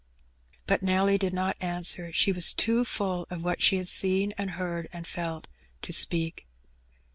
^^ 0.53 0.53
But 0.65 0.81
Nelly 0.81 1.19
did 1.19 1.31
not 1.31 1.57
answer; 1.61 2.11
she 2.11 2.31
was 2.31 2.53
too 2.53 2.83
full 2.85 3.27
of 3.29 3.43
what 3.43 3.61
she 3.61 3.75
had 3.75 3.87
seen, 3.87 4.33
and 4.35 4.49
heard, 4.57 4.89
and 4.91 5.05
felt, 5.05 5.45
to 5.83 5.93
speak. 5.93 6.47